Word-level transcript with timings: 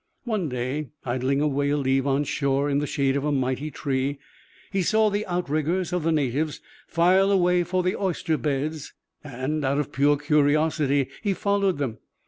One 0.23 0.49
day, 0.49 0.87
idling 1.05 1.41
away 1.41 1.69
a 1.69 1.77
leave 1.77 2.07
on 2.07 2.23
shore 2.23 2.71
in 2.71 2.79
the 2.79 2.87
shade 2.87 3.15
of 3.15 3.23
a 3.23 3.31
mighty 3.31 3.69
tree, 3.69 4.17
he 4.71 4.81
saw 4.81 5.11
the 5.11 5.23
outriggers 5.27 5.93
of 5.93 6.01
the 6.01 6.11
natives 6.11 6.59
file 6.87 7.29
away 7.29 7.63
for 7.63 7.83
the 7.83 7.95
oyster 7.95 8.39
beds, 8.39 8.93
and, 9.23 9.63
out 9.63 9.77
of 9.77 9.91
pure 9.91 10.17
curiosity, 10.17 11.07
he 11.21 11.35
followed 11.35 11.77
them. 11.77 11.99